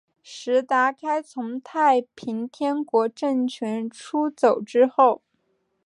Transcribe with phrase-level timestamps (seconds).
[0.23, 5.21] 石达开从太平天国政权出走之后。